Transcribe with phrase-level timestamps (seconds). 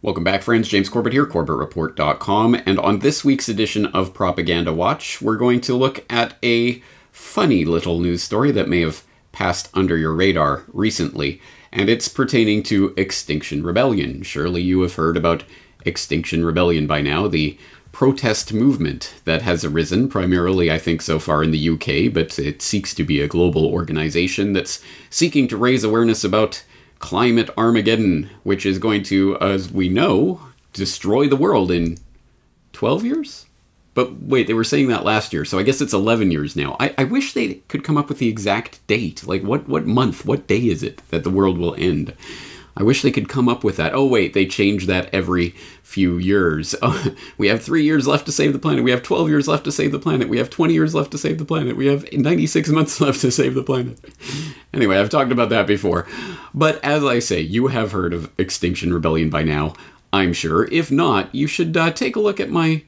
[0.00, 0.68] Welcome back, friends.
[0.68, 2.54] James Corbett here, CorbettReport.com.
[2.64, 7.64] And on this week's edition of Propaganda Watch, we're going to look at a funny
[7.64, 11.40] little news story that may have passed under your radar recently.
[11.72, 14.22] And it's pertaining to Extinction Rebellion.
[14.22, 15.42] Surely you have heard about
[15.84, 17.58] Extinction Rebellion by now, the
[17.90, 22.62] protest movement that has arisen, primarily, I think, so far in the UK, but it
[22.62, 24.80] seeks to be a global organization that's
[25.10, 26.62] seeking to raise awareness about
[26.98, 30.40] climate Armageddon, which is going to, as we know,
[30.72, 31.98] destroy the world in
[32.72, 33.46] 12 years?
[33.94, 36.76] But wait, they were saying that last year, so I guess it's 11 years now.
[36.78, 39.26] I, I wish they could come up with the exact date.
[39.26, 42.14] Like, what, what month, what day is it that the world will end?
[42.78, 43.92] I wish they could come up with that.
[43.92, 45.50] Oh, wait, they change that every
[45.82, 46.76] few years.
[46.80, 48.84] Oh, we have three years left to save the planet.
[48.84, 50.28] We have 12 years left to save the planet.
[50.28, 51.76] We have 20 years left to save the planet.
[51.76, 53.98] We have 96 months left to save the planet.
[54.72, 56.06] Anyway, I've talked about that before.
[56.54, 59.74] But as I say, you have heard of Extinction Rebellion by now,
[60.12, 60.66] I'm sure.
[60.70, 62.84] If not, you should uh, take a look at my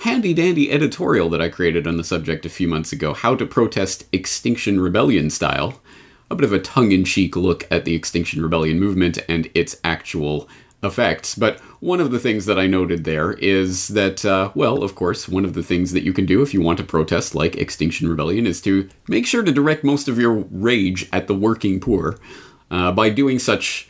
[0.00, 3.46] handy dandy editorial that I created on the subject a few months ago How to
[3.46, 5.80] Protest Extinction Rebellion Style
[6.30, 9.76] a bit of a tongue in cheek look at the Extinction Rebellion movement and its
[9.82, 10.48] actual
[10.82, 11.34] effects.
[11.34, 15.28] But one of the things that I noted there is that, uh, well, of course,
[15.28, 18.08] one of the things that you can do if you want to protest like Extinction
[18.08, 22.18] Rebellion is to make sure to direct most of your rage at the working poor
[22.70, 23.88] uh, by doing such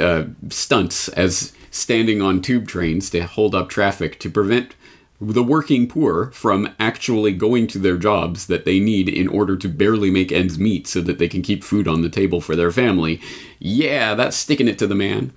[0.00, 4.74] uh, stunts as standing on tube trains to hold up traffic to prevent
[5.22, 9.68] the working poor from actually going to their jobs that they need in order to
[9.68, 12.72] barely make ends meet so that they can keep food on the table for their
[12.72, 13.20] family.
[13.60, 15.32] Yeah, that's sticking it to the man.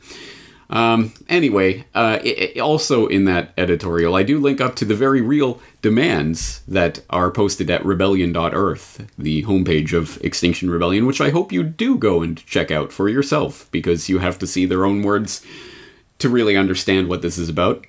[0.67, 4.95] Um, anyway, uh, it, it also in that editorial, I do link up to the
[4.95, 11.29] very real demands that are posted at rebellion.earth, the homepage of Extinction Rebellion, which I
[11.29, 14.85] hope you do go and check out for yourself because you have to see their
[14.85, 15.45] own words
[16.17, 17.85] to really understand what this is about.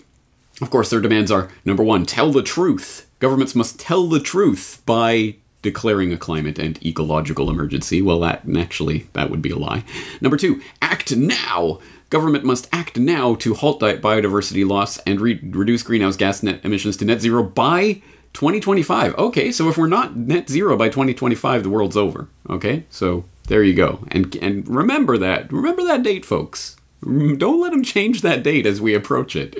[0.61, 3.09] Of course, their demands are number one, tell the truth.
[3.19, 8.01] Governments must tell the truth by declaring a climate and ecological emergency.
[8.01, 9.85] Well, that actually that would be a lie.
[10.20, 11.80] Number two, act now.
[12.08, 16.97] Government must act now to halt biodiversity loss and re- reduce greenhouse gas net emissions
[16.98, 17.95] to net zero by
[18.33, 19.14] 2025.
[19.17, 22.29] Okay, so if we're not net zero by 2025, the world's over.
[22.48, 24.07] Okay, so there you go.
[24.09, 25.53] And and remember that.
[25.53, 26.77] Remember that date, folks.
[27.06, 29.55] Don't let them change that date as we approach it.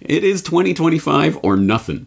[0.00, 2.06] It is 2025 or nothing.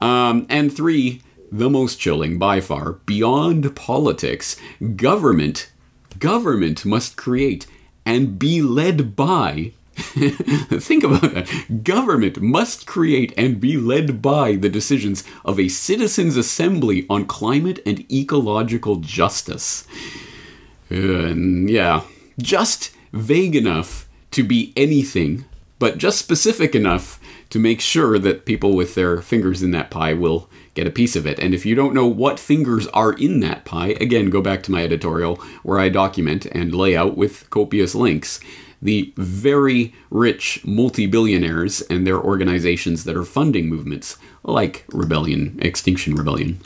[0.00, 4.56] Um, and three, the most chilling by far, beyond politics,
[4.94, 5.72] government,
[6.20, 7.66] government must create
[8.06, 9.72] and be led by.
[9.96, 11.82] Think about that.
[11.82, 17.80] Government must create and be led by the decisions of a citizens' assembly on climate
[17.84, 19.84] and ecological justice.
[20.90, 22.02] Uh, yeah,
[22.38, 25.44] just vague enough to be anything,
[25.78, 27.20] but just specific enough
[27.50, 31.16] to make sure that people with their fingers in that pie will get a piece
[31.16, 31.38] of it.
[31.38, 34.72] And if you don't know what fingers are in that pie, again, go back to
[34.72, 38.40] my editorial where I document and lay out with copious links
[38.82, 46.16] the very rich multi billionaires and their organizations that are funding movements like Rebellion, Extinction
[46.16, 46.58] Rebellion.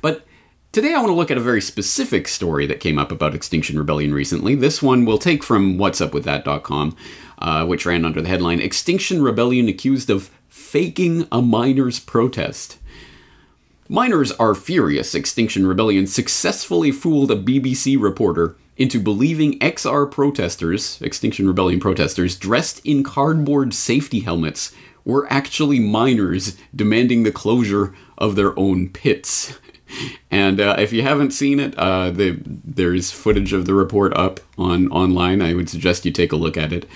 [0.00, 0.24] But
[0.70, 3.78] Today, I want to look at a very specific story that came up about Extinction
[3.78, 4.54] Rebellion recently.
[4.54, 6.94] This one we'll take from wattsupwiththat.com,
[7.38, 12.76] uh, which ran under the headline Extinction Rebellion accused of faking a miners' protest.
[13.88, 15.14] Miners are furious.
[15.14, 22.84] Extinction Rebellion successfully fooled a BBC reporter into believing XR protesters, Extinction Rebellion protesters, dressed
[22.84, 24.74] in cardboard safety helmets
[25.06, 29.58] were actually miners demanding the closure of their own pits.
[30.30, 34.40] And uh, if you haven't seen it, uh, the, there's footage of the report up
[34.56, 35.42] on online.
[35.42, 36.86] I would suggest you take a look at it.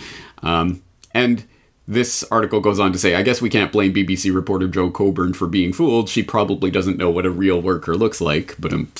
[0.42, 0.82] Um,
[1.14, 1.44] and
[1.88, 5.32] this article goes on to say, I guess we can't blame BBC reporter Jo Coburn
[5.32, 6.08] for being fooled.
[6.08, 8.54] She probably doesn't know what a real worker looks like.
[8.58, 8.92] But um,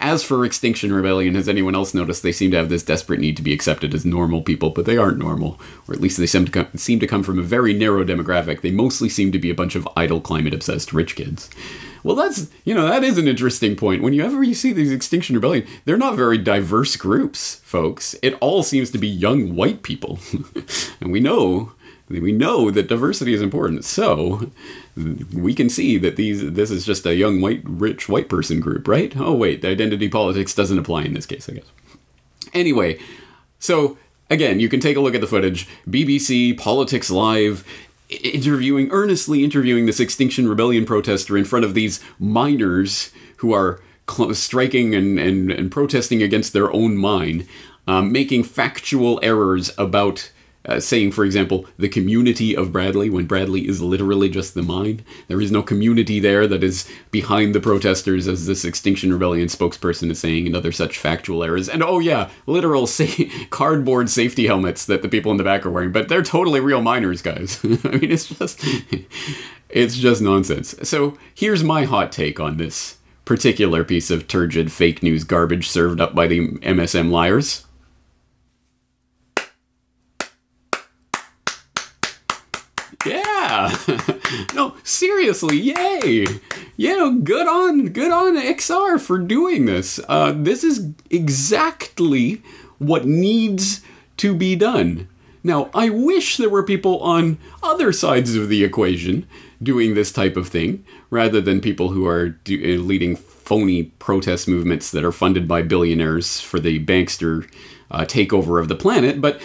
[0.00, 3.36] as for Extinction Rebellion, has anyone else noticed they seem to have this desperate need
[3.36, 6.44] to be accepted as normal people, but they aren't normal, or at least they seem
[6.44, 8.62] to come, seem to come from a very narrow demographic.
[8.62, 11.50] They mostly seem to be a bunch of idle, climate obsessed rich kids.
[12.02, 14.02] Well, that's you know that is an interesting point.
[14.02, 18.16] Whenever you see these Extinction Rebellion, they're not very diverse groups, folks.
[18.22, 20.18] It all seems to be young white people,
[21.00, 21.72] and we know
[22.08, 23.84] we know that diversity is important.
[23.84, 24.50] So
[25.32, 28.86] we can see that these this is just a young white rich white person group,
[28.88, 29.16] right?
[29.16, 31.70] Oh wait, the identity politics doesn't apply in this case, I guess.
[32.52, 32.98] Anyway,
[33.58, 33.96] so
[34.28, 35.68] again, you can take a look at the footage.
[35.88, 37.64] BBC Politics Live
[38.22, 44.34] interviewing earnestly interviewing this Extinction Rebellion protester in front of these miners who are cl-
[44.34, 47.46] striking and, and, and protesting against their own mine,
[47.86, 50.30] um, making factual errors about
[50.66, 55.04] uh, saying, for example, the community of Bradley when Bradley is literally just the mine.
[55.28, 60.10] There is no community there that is behind the protesters, as this Extinction Rebellion spokesperson
[60.10, 61.68] is saying, and other such factual errors.
[61.68, 65.70] And oh, yeah, literal sa- cardboard safety helmets that the people in the back are
[65.70, 67.60] wearing, but they're totally real miners, guys.
[67.64, 68.64] I mean, it's just.
[69.68, 70.74] it's just nonsense.
[70.82, 76.00] So here's my hot take on this particular piece of turgid fake news garbage served
[76.00, 77.64] up by the MSM liars.
[83.52, 83.76] Yeah.
[84.54, 86.26] no, seriously, yay.
[86.76, 90.00] Yeah, good on good on XR for doing this.
[90.08, 92.42] Uh, this is exactly
[92.78, 93.82] what needs
[94.16, 95.08] to be done.
[95.44, 99.26] Now, I wish there were people on other sides of the equation
[99.62, 104.48] doing this type of thing, rather than people who are do, uh, leading phony protest
[104.48, 107.48] movements that are funded by billionaires for the bankster
[107.90, 109.20] uh, takeover of the planet.
[109.20, 109.40] But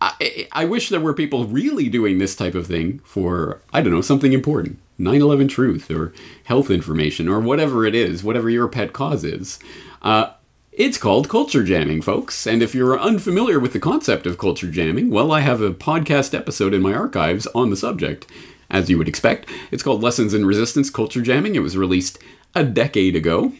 [0.00, 4.00] I, wish there were people really doing this type of thing for, I don't know,
[4.00, 6.12] something important 9 11 truth or
[6.44, 9.58] health information or whatever it is, whatever your pet cause is.
[10.02, 10.30] Uh,
[10.72, 12.46] it's called culture jamming, folks.
[12.46, 16.38] And if you're unfamiliar with the concept of culture jamming, well, I have a podcast
[16.38, 18.26] episode in my archives on the subject,
[18.70, 19.50] as you would expect.
[19.72, 21.56] It's called Lessons in Resistance Culture Jamming.
[21.56, 22.20] It was released
[22.54, 23.52] a decade ago,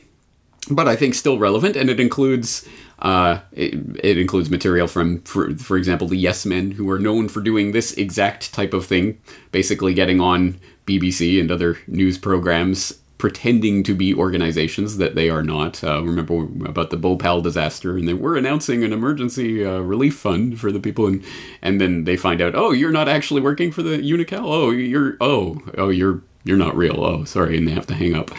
[0.70, 2.66] but I think still relevant, and it includes
[3.00, 7.28] uh, it, it, includes material from, for, for example, the Yes Men, who are known
[7.28, 9.20] for doing this exact type of thing,
[9.52, 15.42] basically getting on BBC and other news programs pretending to be organizations that they are
[15.42, 15.82] not.
[15.82, 20.58] Uh, remember about the Bhopal disaster, and they were announcing an emergency uh, relief fund
[20.58, 21.22] for the people, and
[21.60, 24.44] and then they find out, oh, you're not actually working for the Unocal.
[24.44, 27.04] Oh, you're oh oh you're you're not real.
[27.04, 28.30] Oh, sorry, and they have to hang up,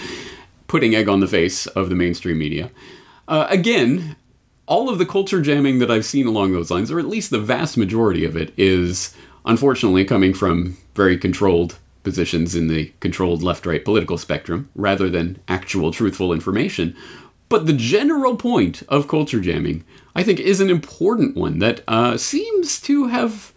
[0.70, 2.72] putting egg on the face of the mainstream media.
[3.28, 4.16] Uh, again,
[4.66, 7.40] all of the culture jamming that I've seen along those lines, or at least the
[7.40, 9.14] vast majority of it, is
[9.46, 15.40] unfortunately coming from very controlled positions in the controlled left right political spectrum rather than
[15.48, 16.96] actual truthful information.
[17.50, 19.84] But the general point of culture jamming,
[20.16, 23.54] I think, is an important one that uh, seems to have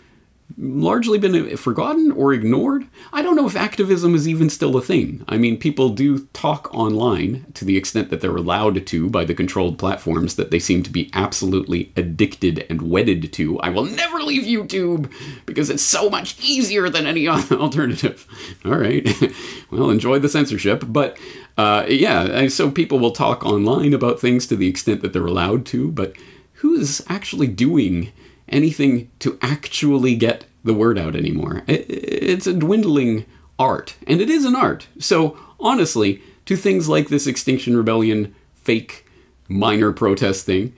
[0.62, 2.86] largely been forgotten or ignored.
[3.12, 5.24] I don't know if activism is even still a thing.
[5.28, 9.34] I mean, people do talk online to the extent that they're allowed to by the
[9.34, 13.58] controlled platforms that they seem to be absolutely addicted and wedded to.
[13.58, 15.12] I will never leave YouTube
[15.46, 18.26] because it's so much easier than any alternative.
[18.64, 19.08] All right.
[19.72, 20.84] well, enjoy the censorship.
[20.86, 21.18] But
[21.58, 25.66] uh, yeah, so people will talk online about things to the extent that they're allowed
[25.66, 26.14] to, but
[26.54, 28.12] who's actually doing
[28.48, 31.62] anything to actually get the word out anymore.
[31.66, 33.26] It's a dwindling
[33.58, 34.88] art, and it is an art.
[34.98, 39.06] So, honestly, to things like this Extinction Rebellion fake
[39.48, 40.74] minor protest thing,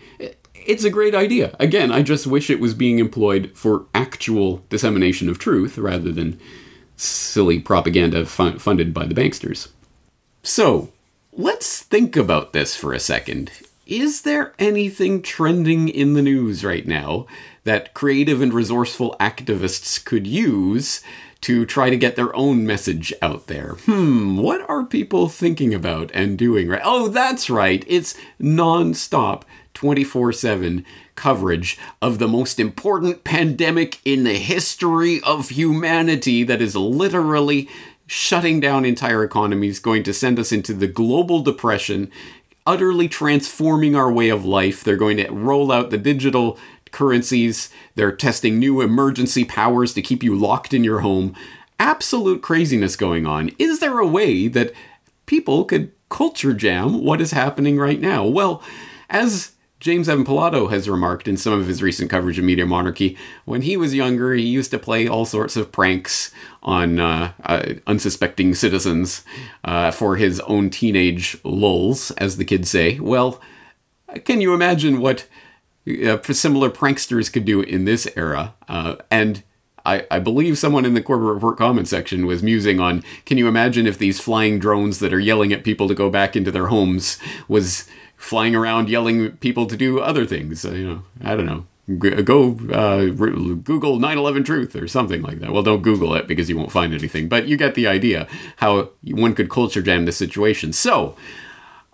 [0.54, 1.54] it's a great idea.
[1.60, 6.40] Again, I just wish it was being employed for actual dissemination of truth rather than
[6.96, 9.68] silly propaganda funded by the banksters.
[10.42, 10.92] So,
[11.32, 13.50] let's think about this for a second.
[13.86, 17.26] Is there anything trending in the news right now
[17.64, 21.02] that creative and resourceful activists could use
[21.40, 23.74] to try to get their own message out there.
[23.84, 26.80] Hmm, what are people thinking about and doing right?
[26.82, 27.84] Oh, that's right.
[27.86, 29.44] It's non-stop
[29.74, 30.84] 24/7
[31.16, 37.68] coverage of the most important pandemic in the history of humanity that is literally
[38.06, 42.10] shutting down entire economies, going to send us into the global depression,
[42.66, 44.82] utterly transforming our way of life.
[44.82, 46.58] They're going to roll out the digital
[46.94, 47.68] currencies.
[47.96, 51.34] They're testing new emergency powers to keep you locked in your home.
[51.78, 53.50] Absolute craziness going on.
[53.58, 54.72] Is there a way that
[55.26, 58.24] people could culture jam what is happening right now?
[58.24, 58.62] Well,
[59.10, 63.18] as James Evan Pilato has remarked in some of his recent coverage of Media Monarchy,
[63.44, 66.30] when he was younger, he used to play all sorts of pranks
[66.62, 69.24] on uh, uh, unsuspecting citizens
[69.64, 72.98] uh, for his own teenage lulls, as the kids say.
[73.00, 73.40] Well,
[74.24, 75.26] can you imagine what
[75.86, 78.54] uh, similar pranksters could do in this era.
[78.68, 79.42] Uh, and
[79.86, 83.48] I, I, believe someone in the Corbett Report comment section was musing on can you
[83.48, 86.68] imagine if these flying drones that are yelling at people to go back into their
[86.68, 87.86] homes was
[88.16, 90.64] flying around yelling people to do other things?
[90.64, 91.66] Uh, you know, I don't know.
[91.98, 95.52] Go uh, Google 9 11 truth or something like that.
[95.52, 98.26] Well, don't Google it because you won't find anything, but you get the idea
[98.56, 100.72] how one could culture jam this situation.
[100.72, 101.14] So,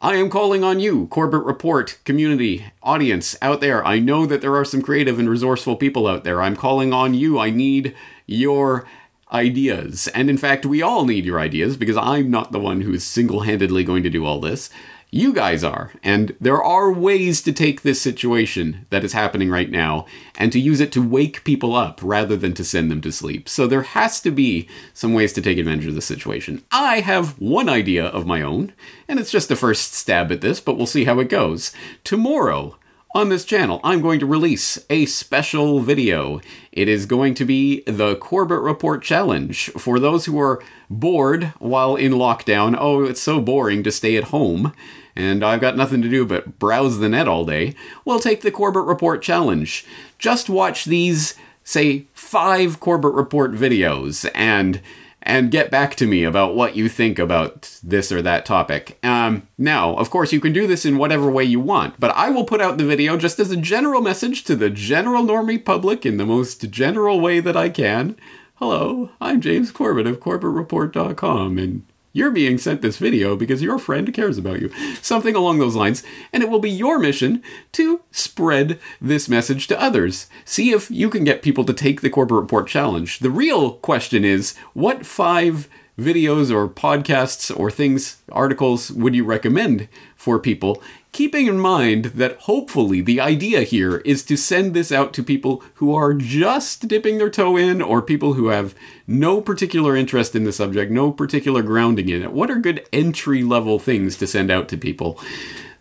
[0.02, 3.84] I am calling on you, Corbett Report community, audience out there.
[3.84, 6.40] I know that there are some creative and resourceful people out there.
[6.40, 7.38] I'm calling on you.
[7.38, 8.86] I need your
[9.30, 10.08] ideas.
[10.08, 13.04] And in fact, we all need your ideas because I'm not the one who is
[13.04, 14.70] single handedly going to do all this.
[15.12, 15.90] You guys are.
[16.04, 20.60] And there are ways to take this situation that is happening right now and to
[20.60, 23.48] use it to wake people up rather than to send them to sleep.
[23.48, 26.62] So there has to be some ways to take advantage of the situation.
[26.70, 28.72] I have one idea of my own,
[29.08, 31.72] and it's just a first stab at this, but we'll see how it goes.
[32.04, 32.76] Tomorrow,
[33.12, 36.40] on this channel, I'm going to release a special video.
[36.70, 39.70] It is going to be the Corbett Report Challenge.
[39.70, 44.24] For those who are bored while in lockdown, oh, it's so boring to stay at
[44.24, 44.72] home,
[45.16, 47.74] and I've got nothing to do but browse the net all day,
[48.04, 49.84] we'll take the Corbett Report Challenge.
[50.18, 54.80] Just watch these, say, five Corbett Report videos, and
[55.22, 58.98] and get back to me about what you think about this or that topic.
[59.02, 62.30] Um, now, of course, you can do this in whatever way you want, but I
[62.30, 66.06] will put out the video just as a general message to the general normie public
[66.06, 68.16] in the most general way that I can.
[68.56, 74.12] Hello, I'm James Corbett of CorbettReport.com, and you're being sent this video because your friend
[74.12, 74.70] cares about you.
[75.00, 76.02] Something along those lines.
[76.32, 80.28] And it will be your mission to spread this message to others.
[80.44, 83.20] See if you can get people to take the Corbett Report challenge.
[83.20, 85.68] The real question is what five
[85.98, 90.82] videos or podcasts or things, articles would you recommend for people?
[91.12, 95.62] Keeping in mind that hopefully the idea here is to send this out to people
[95.74, 98.74] who are just dipping their toe in or people who have
[99.06, 102.32] no particular interest in the subject, no particular grounding in it.
[102.32, 105.18] What are good entry level things to send out to people?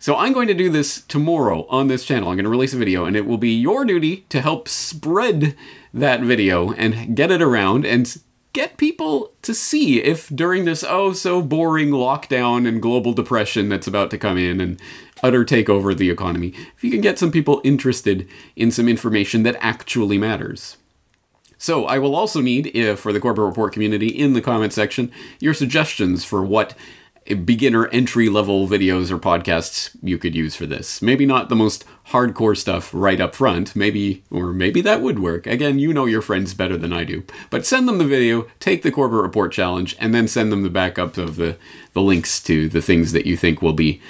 [0.00, 2.30] So I'm going to do this tomorrow on this channel.
[2.30, 5.54] I'm going to release a video and it will be your duty to help spread
[5.92, 8.18] that video and get it around and
[8.52, 13.86] get people to see if during this oh so boring lockdown and global depression that's
[13.86, 14.80] about to come in and
[15.22, 19.42] utter takeover of the economy, if you can get some people interested in some information
[19.42, 20.76] that actually matters.
[21.58, 25.12] So I will also need, if for the Corbett Report community in the comment section,
[25.40, 26.74] your suggestions for what
[27.34, 31.00] beginner entry level videos or podcasts you could use for this.
[31.00, 35.46] Maybe not the most hardcore stuff right up front, maybe, or maybe that would work.
[35.46, 37.24] Again, you know your friends better than I do.
[37.50, 40.70] But send them the video, take the Corbett Report challenge, and then send them the
[40.70, 41.56] backup of the,
[41.92, 44.00] the links to the things that you think will be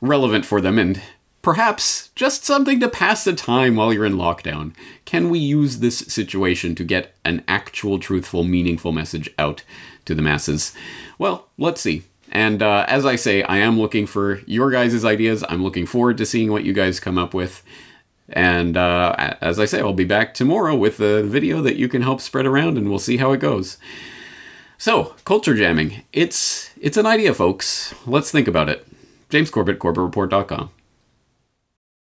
[0.00, 1.00] relevant for them and
[1.42, 4.74] perhaps just something to pass the time while you're in lockdown.
[5.04, 9.62] Can we use this situation to get an actual, truthful, meaningful message out
[10.04, 10.74] to the masses?
[11.18, 12.02] Well, let's see.
[12.38, 15.42] And uh, as I say, I am looking for your guys' ideas.
[15.48, 17.64] I'm looking forward to seeing what you guys come up with.
[18.28, 22.02] And uh, as I say, I'll be back tomorrow with a video that you can
[22.02, 23.76] help spread around, and we'll see how it goes.
[24.76, 26.04] So, culture jamming.
[26.12, 27.92] It's it's an idea, folks.
[28.06, 28.86] Let's think about it.
[29.30, 30.70] James Corbett, CorbettReport.com.